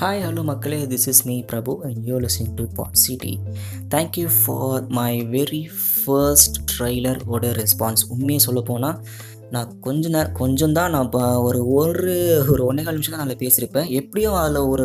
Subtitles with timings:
[0.00, 0.78] Hi hello மக்களே.
[0.84, 3.30] This is me Prabhu and you listening to Pod City
[3.94, 5.60] thank you for my very
[6.00, 8.98] first trailer ஓட response உண்மையை சொல்ல போனால்
[9.50, 12.14] நான் கொஞ்ச நேரம் கொஞ்சம் தான் நான் இப்போ ஒரு ஒரு
[12.52, 13.88] ஒரு ஒன்றே கால் நிமிஷம் தான் அதில் பேசியிருப்பேன்.
[14.00, 14.84] எப்படியும் அதில் ஒரு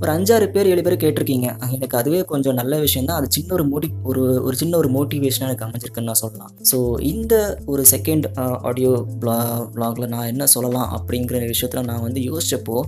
[0.00, 1.48] ஒரு அஞ்சாறு பேர் ஏழு பேர் கேட்டிருக்கீங்க.
[1.76, 3.18] எனக்கு அதுவே கொஞ்சம் நல்ல விஷயம் தான்.
[3.20, 6.52] அது சின்ன ஒரு மோட்டி ஒரு ஒரு சின்ன ஒரு மோட்டிவேஷனாக எனக்கு அமைஞ்சிருக்குன்னு நான் சொல்லலாம்.
[6.72, 6.80] ஸோ
[7.12, 7.34] இந்த
[7.66, 8.28] ஒரு செகண்ட்
[8.70, 8.92] ஆடியோ
[9.22, 9.38] ப்ளா
[9.76, 12.78] ப்ளாகில் நான் என்ன சொல்லலாம் அப்படிங்கிற விஷயத்தில் நான் வந்து யோசித்தப்போ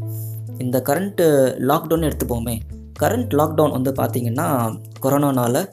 [0.59, 1.25] இந்த கரண்ட்டு
[1.59, 2.61] லாக்டவுன் எடுத்துப்போமே.
[3.01, 5.69] கரண்ட் லாக்டவுன் வந்து பார்த்திங்கன்னா கொரோனானால்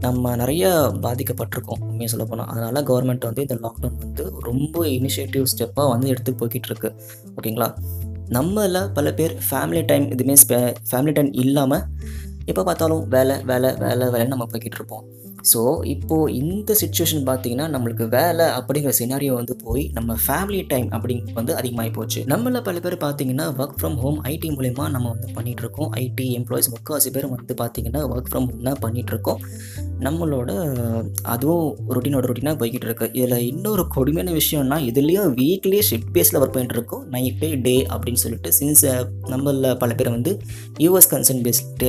[0.00, 5.88] நம்ம நிறைய பாதிக்கப்பட்டிருக்கோம் உண்மையை சொல்ல போனால் அதனால் கவர்மெண்ட் வந்து இந்த லாக்டவுன் வந்து ரொம்ப இனிஷியேட்டிவ் ஸ்டெப்பாக
[5.88, 6.94] வந்து எடுத்து போய்கிட்டு இருக்கு
[7.36, 7.74] ஓகேங்களா?
[8.28, 10.36] நம்மள பல பேர் ஃபேமிலி டைம் இதுவுமே
[10.90, 11.82] ஃபேமிலி டைம் இல்லாமல்
[12.44, 15.04] எப்போ பார்த்தாலும் வேலை வேலை வேலை வேலைன்னு நம்ம போய்கிட்டு இருப்போம்
[15.50, 15.60] ஸோ
[15.92, 21.54] இப்போது இந்த சுச்சுவேஷன் பார்த்தீங்கன்னா நம்மளுக்கு வேலை அப்படிங்கிற சினாரியோ வந்து போய் நம்ம ஃபேமிலி டைம் அப்படிங்கிறது வந்து
[21.60, 22.20] அதிகமாகி போச்சு.
[22.32, 25.90] நம்மள பல பேர் பார்த்தீங்கன்னா ஒர்க் ஃப்ரம் ஹோம் ஐடி மூலயமா நம்ம வந்து பண்ணிகிட்டு இருக்கோம்.
[26.02, 29.40] ஐடி எம்ப்ளாயிஸ் முக்கால்வாசி பேர் வந்து பார்த்தீங்கன்னா ஒர்க் ஃப்ரம் ஹோம் தான் பண்ணிகிட்டு இருக்கோம்.
[30.06, 30.50] நம்மளோட
[31.34, 33.08] அதுவும் ரொட்டீனோட ரொட்டீனாக போய்கிட்டு இருக்கு.
[33.18, 37.04] இதில் இன்னொரு கொடுமையான விஷயம்னா இதுலேயும் வீக்லேயே ஷிஃப்ட் பேஸில் ஒர்க் பண்ணிட்டு இருக்கோம்.
[37.14, 38.84] நைட்டு டே அப்படின்னு சொல்லிட்டு சின்ஸ்
[39.32, 40.32] நம்மளில் பல பேர் வந்து
[40.84, 41.84] யூஎஸ் கன்சர்ன் பேஸ்ட்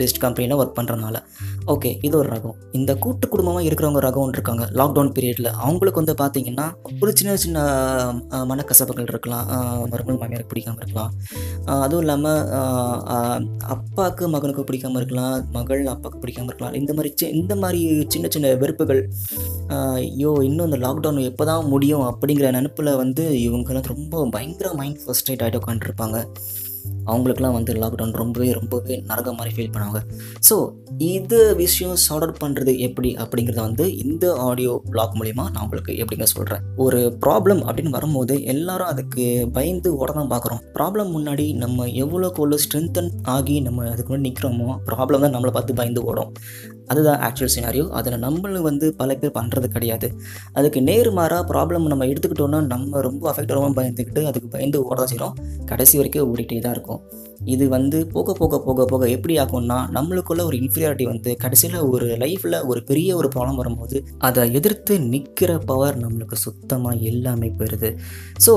[0.00, 1.18] பெஸ்ட் கம்பெனியில் ஒர்க் பண்ணுறதுனால
[1.74, 2.56] ஓகே இது ஒரு ரகம்.
[2.78, 4.64] இந்த கூட்டு குடும்பமாக இருக்கிறவங்க ரகம் இருக்காங்க.
[4.64, 7.60] லாக்டவுன் பீரியடில் அவங்களுக்கு வந்து பார்த்தீங்கன்னா ஒரு சின்ன சின்ன
[8.30, 9.46] மனக்கசப்புகள் இருக்கலாம்.
[9.88, 11.12] மருமகள் மாமியாருக்கு பிடிக்காம இருக்கலாம்.
[11.64, 12.48] அதுவும் இல்லாமல்
[13.58, 15.44] அப்பாவுக்கு மகனுக்கு பிடிக்காம இருக்கலாம்.
[15.52, 16.74] மகள் அப்பாவுக்கு பிடிக்காம இருக்கலாம்.
[16.74, 19.10] இந்த மாதிரி சி- இந்த மாதிரி சின்ன சின்ன வெறுப்புகள்
[19.66, 25.32] ஐயோ இன்னும் இந்த லாக்டவுன் எப்போ தான் முடியும் அப்படிங்கிற நினப்பில் வந்து இவங்கெல்லாம் ரொம்ப பயங்கர மைண்ட் ஃபர்ஸ்ட்ரேட்
[25.32, 26.26] ஆகிட்டு உட்காந்துருப்பாங்க
[27.10, 30.00] அவங்களுக்குலாம் வந்து லாக்டவுன் ரொம்பவே ரொம்பவே நரக மாதிரி ஃபீல் பண்ணுவாங்க.
[30.48, 30.56] ஸோ
[31.12, 36.28] இது விஷயம் சார்ட் அவுட் பண்ணுறது எப்படி அப்படிங்கிறத வந்து இந்த ஆடியோ பிளாக் மூலிமா நான் உங்களுக்கு எப்படிங்க
[36.34, 39.24] சொல்கிறேன் ஒரு ப்ராப்ளம் அப்படின்னு வரும்போது எல்லாரும் அதுக்கு
[39.56, 40.60] பயந்து ஓட தான் பார்க்குறோம்.
[40.78, 45.78] ப்ராப்ளம் முன்னாடி நம்ம எவ்வளோக்கு எவ்வளோ ஸ்ட்ரென்தன் ஆகி நம்ம அதுக்கு முன்னாடி நிற்கிறோமோ ப்ராப்ளம் தான் நம்மளை பார்த்து
[45.80, 46.30] பயந்து ஓடும்.
[46.92, 50.08] அதுதான் ஆக்சுவல் சினாரியோ அதில் நம்மளும் வந்து பல பேர் பண்ணுறது கிடையாது.
[50.58, 55.36] அதுக்கு நேர்மாறாக ப்ராப்ளம் நம்ம எடுத்துக்கிட்டோன்னா நம்ம ரொம்ப அஃபெக்ட் ஆகாமல் பயந்துக்கிட்டு அதுக்கு பயந்து ஓட செய்கிறோம்
[55.70, 56.91] கடைசி வரைக்கும் ஓடிட்டே தான் இருக்கும்.
[57.44, 62.58] இது வந்து போக போக போக போக எப்படி ஆகும்னா நம்மளுக்குள்ள ஒரு இன்ஃபீரியாரிட்டி வந்து கடைசியில் ஒரு லைஃப்பில்
[62.70, 63.96] ஒரு பெரிய ஒரு ப்ராப்ளம் வரும்போது
[64.28, 67.90] அதை எதிர்த்து நிற்கிற பவர் நம்மளுக்கு சுத்தமாக எல்லாமே போயிடுது.
[68.46, 68.54] ஸோ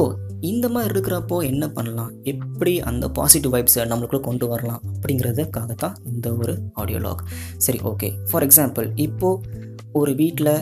[0.52, 2.12] இந்த மாதிரி இருக்கிறப்போ என்ன பண்ணலாம்?
[2.32, 4.82] எப்படி அந்த பாசிட்டிவ் வைப்ஸை நம்மளுக்குள்ள கொண்டு வரலாம்?
[4.94, 7.24] அப்படிங்கிறதுக்காக தான் இந்த ஒரு ஆடியோ லாக்
[7.68, 9.64] சரி ஓகே ஃபார் எக்ஸாம்பிள் இப்போது
[10.02, 10.56] ஒரு வீட்டில்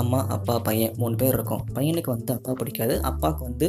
[0.00, 1.62] அம்மா அப்பா பையன் மூணு பேர் இருக்கும்.
[1.76, 2.94] பையனுக்கு வந்து அப்பா பிடிக்காது.
[3.10, 3.66] அப்பாவுக்கு வந்து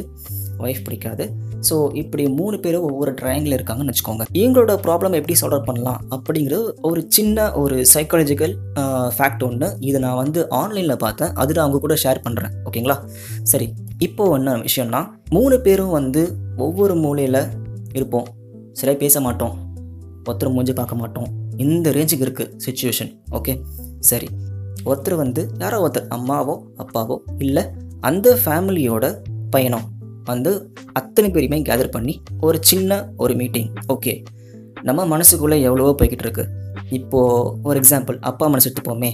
[0.58, 1.24] ஒய்ஃப் பிடிக்காது.
[1.68, 4.24] ஸோ இப்படி மூணு பேரும் ஒவ்வொரு ட்ரையாங்கில் இருக்காங்கன்னு வச்சுக்கோங்க.
[4.40, 6.00] இவங்களோட ப்ராப்ளம் எப்படி சால்வ் பண்ணலாம்?
[6.16, 8.54] அப்படிங்கிற ஒரு சின்ன ஒரு சைக்காலஜிக்கல்
[9.16, 11.32] ஃபேக்ட் ஒன்று இதை நான் வந்து ஆன்லைனில் பார்த்தேன்.
[11.34, 12.96] அது நான் அவங்க கூட ஷேர் பண்ணுறேன் ஓகேங்களா?
[13.42, 13.68] சரி.
[13.98, 16.22] இப்போ என்ன விஷயம்னா மூணு பேரும் வந்து
[16.56, 17.42] ஒவ்வொரு மூலையில்
[17.92, 18.26] இருப்போம்.
[18.72, 19.54] சரியாக பேச மாட்டோம்.
[20.28, 21.28] ஒருத்தர் மூஞ்சி பார்க்க மாட்டோம்.
[21.56, 23.54] இந்த ரேஞ்சுக்கு இருக்குது சுச்சுவேஷன் ஓகே?
[23.98, 24.28] சரி.
[24.84, 27.62] ஒருத்தர் வந்து யாரோ ஒருத்தர் அம்மாவோ அப்பாவோ இல்லை
[28.00, 29.14] அந்த ஃபேமிலியோட
[29.56, 29.80] பையனோ
[30.24, 34.24] வந்து அத்தனை பேரையுமே கேதர் பண்ணி ஒரு சின்ன ஒரு மீட்டிங் ஓகே
[34.82, 36.48] நம்ம மனசுக்குள்ளே எவ்வளவோ போய்கிட்டு இருக்கு.
[36.90, 39.10] இப்போது ஒரு எக்ஸாம்பிள் அப்பா மனசு எடுத்துப்போமே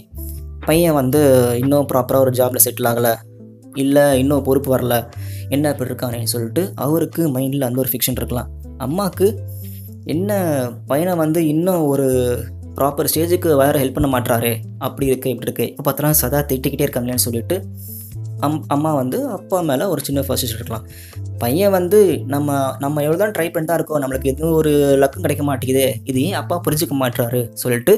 [0.67, 1.21] பையன் வந்து
[1.59, 3.15] இன்னும் ப்ராப்பராக ஒரு ஜாபில் செட்டில் ஆகலை.
[3.75, 5.11] இல்லை இன்னும் பொறுப்பு வரல.
[5.49, 8.51] என்ன இப்படி இருக்கானேன்னு சொல்லிட்டு அவருக்கு மைண்டில் அந்த ஒரு ஃபிக்ஷன் இருக்கலாம்.
[8.77, 9.41] அம்மாவுக்கு
[10.05, 10.33] என்ன
[10.87, 12.09] பையனை வந்து இன்னும் ஒரு
[12.77, 14.63] ப்ராப்பர் ஸ்டேஜுக்கு வேறு ஹெல்ப் பண்ண மாட்றாரே?
[14.79, 15.75] அப்படி இருக்கு இப்படி இருக்கு.
[15.77, 17.69] இப்போ பார்த்தோன்னா சதா திட்டிக்கிட்டே இருக்காங்களேன்னு சொல்லிட்டு
[18.47, 20.85] அம் அம்மா வந்து அப்பா மேலே ஒரு சின்ன ஃபர்ஸ்ட் இருக்கலாம்
[21.43, 21.99] பையன் வந்து
[22.35, 24.73] நம்ம நம்ம எவ்வளோ தான் ட்ரை பண்ணி தான் இருக்கோம் நம்மளுக்கு எதுவும் ஒரு
[25.03, 25.89] லக்கம் கிடைக்க மாட்டேங்குதே.
[26.11, 27.95] இது ஏன் அப்பா புரிஞ்சுக்க மாட்டாரு சொல்லிட்டு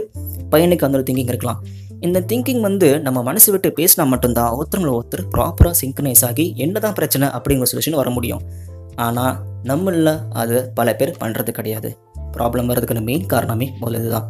[0.53, 1.61] பையனுக்கு அந்த ஒரு திங்கிங் இருக்கலாம்.
[2.07, 7.29] இந்த திங்கிங் வந்து நம்ம மனசு விட்டு பேசினா மட்டும்தான் ஒருத்தவங்களை ஒருத்தர் ப்ராப்பராக சிங்க்னைஸ் ஆகி என்னதான் பிரச்சனை
[7.39, 8.45] அப்படிங்கிற சொல்யூஷன் வர முடியும்.
[9.07, 9.35] ஆனால்
[9.71, 11.91] நம்மளில் அது பல பேர் பண்ணுறது கிடையாது.
[12.37, 14.29] ப்ராப்ளம் வர்றதுக்கான மெயின் காரணமே முதல்ல இதுதான்.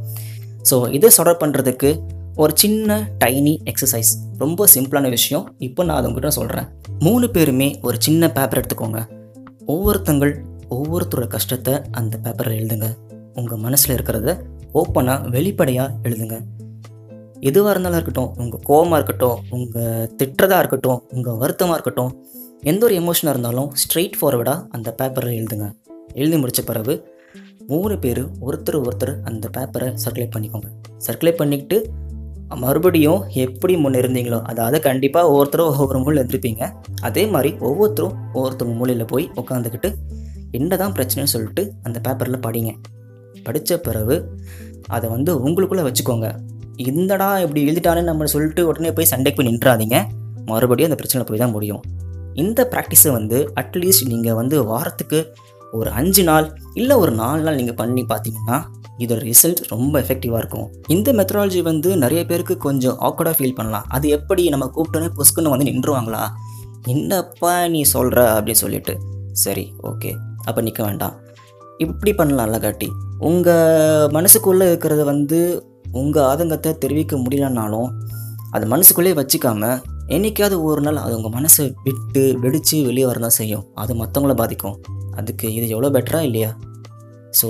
[0.71, 1.91] ஸோ இதை சால்வ் பண்ணுறதுக்கு
[2.37, 5.55] ஒரு சின்ன டைனி எக்ஸசைஸ் ரொம்ப சிம்பிளான விஷயம்.
[5.59, 6.69] இப்போ நான் அதை உங்ககிட்ட சொல்கிறேன்
[6.99, 9.01] மூணு பேருமே ஒரு சின்ன பேப்பர் எடுத்துக்கோங்க.
[9.67, 10.33] ஒவ்வொருத்தங்கள்
[10.71, 12.89] ஒவ்வொருத்தரோட கஷ்டத்தை அந்த பேப்பரில் எழுதுங்க.
[13.35, 14.35] உங்கள் மனசில் இருக்கிறத
[14.75, 16.39] ஓப்பனாக வெளிப்படையாக எழுதுங்க.
[17.41, 22.13] எதுவாக இருந்தாலும் இருக்கட்டும் உங்கள் கோவமாக இருக்கட்டும் உங்கள் திட்டுறதாக இருக்கட்டும் உங்கள் வருத்தமாக இருக்கட்டும்
[22.63, 25.69] எந்த ஒரு எமோஷனாக இருந்தாலும் ஸ்ட்ரெயிட் ஃபார்வர்டாக அந்த பேப்பரில் எழுதுங்க.
[26.15, 26.95] எழுதி முடித்த பிறகு
[27.67, 30.71] மூணு பேர் ஒருத்தர் ஒருத்தர் அந்த பேப்பரை சர்க்குலேட் பண்ணிக்கோங்க.
[31.07, 31.77] சர்க்குலேட் பண்ணிக்கிட்டு
[32.57, 39.05] மறுபடியும் எப்படி முன்னே இருந்தீங்களோ அதாவது கண்டிப்பாக ஒவ்வொருத்தரும் ஒவ்வொரு மூலையில் இருந்திருப்பீங்க அதே மாதிரி ஒவ்வொருத்தரும் ஒவ்வொருத்தவங்க மூலையில்
[39.05, 39.95] போய் உட்காந்துக்கிட்டு
[40.53, 42.73] என்னதான் பிரச்சனைன்னு சொல்லிட்டு அந்த பேப்பரில் படிங்க.
[43.45, 44.33] படித்த பிறகு
[44.87, 46.35] அதை வந்து உங்களுக்குள்ளே வச்சுக்கோங்க.
[46.77, 50.07] இந்தடா இப்படி எழுதிட்டானே நம்ம சொல்லிட்டு உடனே போய் சண்டைக்கு போய் நின்றாதீங்க.
[50.45, 51.83] மறுபடியும் அந்த பிரச்சனை போய் தான் முடியும்.
[52.35, 55.35] இந்த ப்ராக்டிஸை வந்து அட்லீஸ்ட் நீங்கள் வந்து வாரத்துக்கு
[55.73, 58.57] ஒரு அஞ்சு நாள் இல்லை ஒரு நாலு நாள் நீங்கள் பண்ணி பார்த்தீங்கன்னா
[58.99, 60.67] இதோட ரிசல்ட் ரொம்ப எஃபெக்டிவாக இருக்கும்.
[60.89, 63.85] இந்த மெத்தடாலஜி வந்து நிறைய பேருக்கு கொஞ்சம் ஆக்வர்டாக ஃபீல் பண்ணலாம்.
[63.89, 66.23] அது எப்படி நம்ம கூப்பிட்டோன்னே பொஸ்க்குன்னு வந்து நின்றுவாங்களா?
[66.87, 68.95] என்னப்பா நீ சொல்கிற அப்படின்னு சொல்லிட்டு.
[69.33, 70.13] சரி ஓகே
[70.45, 71.15] அப்போ நிற்க வேண்டாம்.
[71.79, 72.91] இப்படி பண்ணலாம்ல காட்டி.
[73.19, 77.89] உங்கள் மனசுக்குள்ளே இருக்கிறத வந்து உங்கள் ஆதங்கத்தை தெரிவிக்க முடியலனாலும்
[78.51, 83.67] அது மனசுக்குள்ளேயே வச்சுக்காமல் என்னைக்காவது ஒரு நாள் அது உங்கள் மனசை விட்டு வெடித்து வெளியே வரதான் செய்யும்.
[83.75, 84.77] அது மற்றவங்கள பாதிக்கும்.
[85.21, 86.51] அதுக்கு இது எவ்வளோ பெட்டரா இல்லையா?
[87.41, 87.49] ஸோ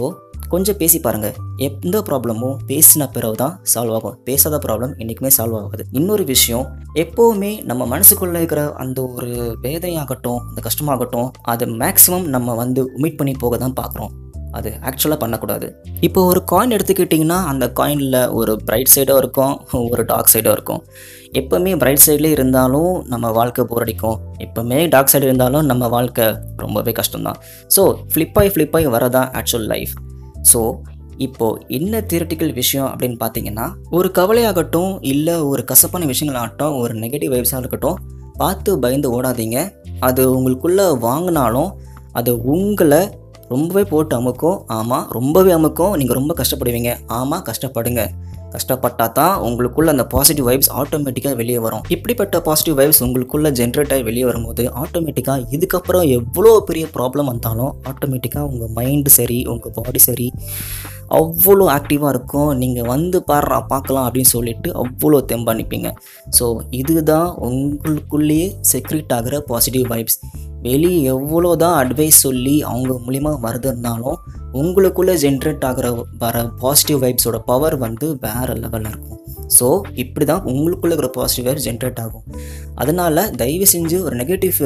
[0.53, 1.37] கொஞ்சம் பேசி பாருங்கள்
[1.67, 4.17] எந்த ப்ராப்ளமும் பேசின பிறகு தான் சால்வ் ஆகும்.
[4.29, 5.85] பேசாத ப்ராப்ளம் என்றைக்குமே சால்வ் ஆகாது.
[5.99, 6.65] இன்னொரு விஷயம்
[7.03, 9.31] எப்போவுமே நம்ம மனசுக்குள்ளே இருக்கிற அந்த ஒரு
[9.67, 14.13] வேதனையாகட்டும் அந்த கஷ்டமாகட்டும் அதை மேக்ஸிமம் நம்ம வந்து உமிட் பண்ணி போக தான் பார்க்குறோம்.
[14.59, 15.67] அது ஆக்சுவலாக பண்ணக்கூடாது.
[16.07, 19.55] இப்போ ஒரு காயின் எடுத்துக்கிட்டிங்கன்னா அந்த காயினில் ஒரு பிரைட் சைடும் இருக்கும்
[19.93, 20.81] ஒரு டார்க் சைடும் இருக்கும்.
[21.41, 24.17] எப்போவுமே பிரைட் சைட்லேயே இருந்தாலும் நம்ம வாழ்க்கை போர் அடிக்கும்.
[24.45, 26.27] எப்போவுமே டார்க் சைடு இருந்தாலும் நம்ம வாழ்க்கை
[26.65, 27.39] ரொம்பவே கஷ்டம்தான்.
[27.77, 29.95] ஸோ ஃப்ளிப்பாய் ஃப்ளிப்பாய் வரதான் ஆக்சுவல் லைஃப்
[30.53, 30.63] ஸோ
[31.27, 37.63] இப்போது என்ன தியரட்டிக்கல் விஷயம் அப்படின்னு பார்த்தீங்கன்னா ஒரு கவலையாகட்டும் இல்லை ஒரு கசப்பான விஷயங்களாகட்டும் ஒரு நெகட்டிவ் வைப்ஸாக
[37.63, 37.99] இருக்கட்டும்
[38.43, 39.59] பார்த்து பயந்து ஓடாதீங்க.
[40.09, 41.71] அது உங்களுக்குள்ளே வாங்கினாலும்
[42.19, 43.01] அது உங்களை
[43.53, 44.59] ரொம்பவே போட்டு அமுக்கும்.
[44.79, 45.95] ஆமாம் ரொம்பவே அமுக்கும்.
[46.01, 46.91] நீங்கள் ரொம்ப கஷ்டப்படுவீங்க.
[47.21, 48.03] ஆமாம் கஷ்டப்படுங்க.
[48.55, 51.83] கஷ்டப்பட்டா தான் உங்களுக்குள்ள அந்த பாசிட்டிவ் வைப்ஸ் ஆட்டோமேட்டிக்காக வெளியே வரும்.
[51.95, 58.51] இப்படிப்பட்ட பாசிட்டிவ் வைப்ஸ் உங்களுக்குள்ள ஜென்ரேட் ஆகி வெளியே வரும்போது ஆட்டோமேட்டிக்காக இதுக்கப்புறம் எவ்வளோ பெரிய ப்ராப்ளம் வந்தாலும் ஆட்டோமேட்டிக்காக
[58.53, 60.29] உங்கள் மைண்டு சரி உங்கள் பாடி சரி
[61.21, 62.51] அவ்வளோ ஆக்டிவாக இருக்கும்.
[62.63, 65.91] நீங்கள் வந்து பாடுறா பார்க்கலாம் அப்படின்னு சொல்லிட்டு அவ்வளோ தெம்பாக நிற்பீங்க
[66.39, 66.47] ஸோ
[66.83, 70.19] இதுதான் உங்களுக்குள்ளேயே செக்ரெட் ஆகிற பாசிட்டிவ் வைப்ஸ்
[70.63, 74.19] வெளியே எவ்வளோ தான் அட்வைஸ் சொல்லி அவங்க மூலிமா வருதுன்னாலும்
[74.61, 79.21] உங்களுக்குள்ளே ஜென்ரேட் ஆகிற வர பாசிட்டிவ் வைப்ஸோட பவர் வந்து வேறு லெவலில் இருக்கும்.
[79.59, 79.67] ஸோ
[80.03, 82.25] இப்படி தான் உங்களுக்குள்ளே இருக்கிற பாசிட்டிவ் வைப்ஸ் ஜென்ரேட் ஆகும்.
[82.75, 84.59] அதனால் தயவு செஞ்சு ஒரு நெகட்டிவ்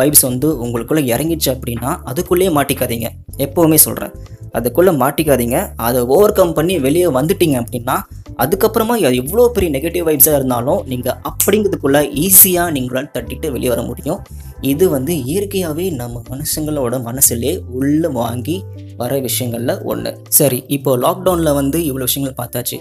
[0.00, 3.10] வைப்ஸ் வந்து உங்களுக்குள்ளே இறங்கிச்சு அப்படின்னா அதுக்குள்ளேயே மாட்டிக்காதீங்க.
[3.46, 4.14] எப்போவுமே சொல்கிறேன்
[4.58, 5.58] அதுக்குள்ளே மாட்டிக்காதீங்க.
[5.86, 7.96] அதை ஓவர் கம் பண்ணி வெளியே வந்துட்டீங்க அப்படின்னா
[8.38, 14.22] அதுக்கப்புறமா எவ்வளோ பெரிய நெகட்டிவ் வைப்ஸாக இருந்தாலும் நீங்கள் அப்படிங்கிறதுக்குள்ளே ஈஸியாக நீங்களால் தட்டிட்டு வெளியே வர முடியும்.
[14.60, 18.64] இது வந்து இயற்கையாகவே நம்ம மனுஷங்களோட மனசுலே உள்ளே வாங்கி
[18.96, 22.78] வர விஷயங்களில் ஒன்று சரி இப்போ லாக்டவுனில் வந்து இவ்வளோ விஷயங்கள் பார்த்தாச்சு.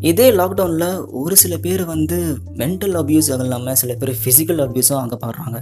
[0.00, 2.16] இதே லாக்டவுனில் ஒரு சில பேர் வந்து
[2.56, 5.60] மென்டல் அப்யூஸ் இல்லாமல் சில பேர் ஃபிசிக்கல் அப்யூஸும் ஆக பாடுறாங்க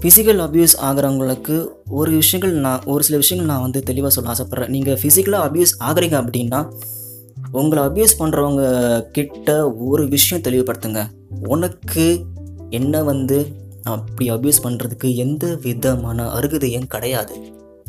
[0.00, 1.56] ஃபிசிக்கல் அப்யூஸ் ஆகிறவங்களுக்கு
[1.88, 4.68] ஒரு விஷயங்கள் நான் ஒரு சில விஷயங்கள் நான் வந்து தெளிவாக சொல்ல ஆசைப்பட்றேன்.
[4.68, 6.70] நீங்கள் ஃபிசிக்கலாக அப்யூஸ் ஆகுறீங்க அப்படின்னா
[7.52, 8.64] உங்களை அப்யூஸ் பண்ணுறவங்க
[9.10, 11.02] கிட்ட ஒரு விஷயம் தெளிவுபடுத்துங்க.
[11.46, 12.26] உனக்கு
[12.70, 13.38] என்ன வந்து
[13.82, 17.36] அப்படி அப்யூஸ் பண்ணுறதுக்கு எந்த விதமான அருகதையும் கிடையாது.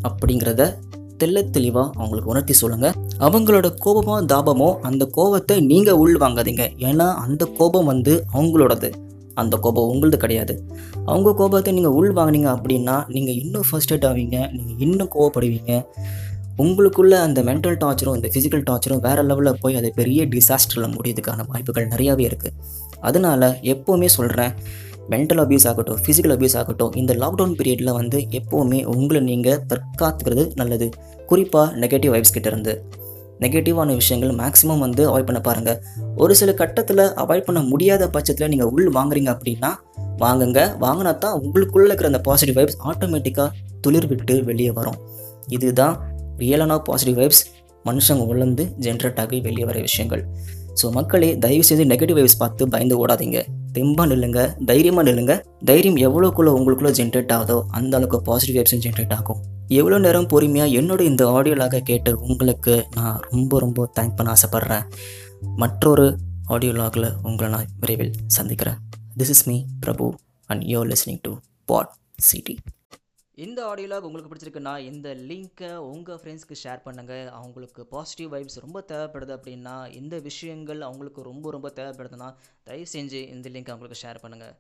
[0.09, 0.77] அப்படிங்கிறத
[1.17, 6.65] தெல்ல தெளிவாக அவங்களுக்கு உணர்த்தி சொல்லுங்கள் அவங்களோட கோபமோ தாபமோ அந்த கோபத்தை நீங்கள் உள் வாங்காதீங்க.
[6.77, 8.89] ஏன்னா அந்த கோபம் வந்து அவங்களோடது.
[9.33, 10.63] அந்த கோபம் உங்களது கிடையாது.
[11.05, 14.51] அவங்க கோபத்தை நீங்கள் உள் வாங்கினீங்க அப்படின்னா நீங்கள் இன்னும் ஃபர்ஸ்ட் ஆவீங்க.
[14.51, 15.83] நீங்கள் இன்னும் கோவப்படுவீங்க.
[16.63, 21.87] உங்களுக்குள்ள அந்த மென்டல் டார்ச்சரும் இந்த ஃபிசிக்கல் டார்ச்சரும் வேறு லெவலில் போய் அது பெரிய டிசாஸ்டரில் முடியறதுக்கான வாய்ப்புகள்
[21.87, 22.55] நிறையாவே இருக்குது
[22.99, 24.53] அதனால் எப்போவுமே சொல்கிறேன்
[25.09, 30.87] மென்டல் அபியூஸ் ஆகட்டும் ஃபிசிக்கல் அபியூஸ் ஆகட்டும் இந்த லாக்டவுன் பீரியடில் வந்து எப்போவுமே உங்களை நீங்கள் தற்காத்துக்கிறது நல்லது.
[31.25, 32.73] குறிப்பாக நெகட்டிவ் வைப்ஸ் கிட்டேருந்து
[33.43, 35.79] நெகட்டிவான விஷயங்கள் மேக்ஸிமம் வந்து அவாய்ட் பண்ண பாருங்கள்
[36.15, 39.71] ஒரு சில கட்டத்தில் அவாய்ட் பண்ண முடியாத பட்சத்தில் நீங்கள் உள் வாங்குறீங்க அப்படின்னா
[40.23, 40.59] வாங்குங்க.
[40.85, 43.49] வாங்கினா தான் உங்களுக்குள்ளே இருக்கிற அந்த பாசிட்டிவ் வைப்ஸ் ஆட்டோமேட்டிக்காக
[43.81, 44.97] துளிர் விட்டு வெளியே வரும்.
[45.49, 45.95] இதுதான்
[46.43, 47.43] ரியலான பாசிட்டிவ் வைப்ஸ்
[47.87, 50.23] மனுஷங்க உழந்து ஜென்ரேட் ஆகி வெளியே வர விஷயங்கள்.
[50.79, 53.39] ஸோ மக்களே தயவு செஞ்சு நெகட்டிவ் வைப்ஸ் பார்த்து பயந்து ஓடாதீங்க.
[53.75, 55.33] தெம்பாக நில்லுங்க தைரியமாக நில்லுங்க.
[55.69, 59.41] தைரியம் எவ்வளோக்குள்ளே உங்களுக்குள்ளே ஜென்ரேட் ஆகுதோ அந்த அளவுக்கு பாசிட்டிவ் வைப்ஸும் ஜென்ரேட் ஆகும்.
[59.79, 64.87] எவ்வளோ நேரம் பொறுமையாக என்னோட இந்த ஆடியோலாக கேட்டு உங்களுக்கு நான் ரொம்ப ரொம்ப தேங்க் பண்ண ஆசைப்பட்றேன்.
[65.63, 66.07] மற்றொரு
[66.55, 68.79] ஆடியோலாகில் உங்களை நான் விரைவில் சந்திக்கிறேன்.
[69.19, 70.07] This is me Prabhu
[70.51, 71.33] and you're listening to
[71.71, 71.93] Pod
[72.29, 72.57] City
[73.39, 79.33] இந்த ஆடியோலாக் உங்களுக்கு பிடிச்சிருக்குன்னா இந்த லிங்க்கை உங்கள் ஃப்ரெண்ட்ஸ்க்கு ஷேர் பண்ணுங்கள் அவங்களுக்கு பாசிட்டிவ் வைப்ஸ் ரொம்ப தேவைப்படுது
[79.35, 82.29] அப்படின்னா இந்த விஷயங்கள் அவங்களுக்கு ரொம்ப ரொம்ப தேவைப்படுதுன்னா
[82.63, 84.55] தயவு செஞ்சு இந்த லிங்க் அவங்களுக்கு ஷேர் பண்ணுங்கள்